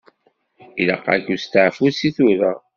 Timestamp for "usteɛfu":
1.33-1.87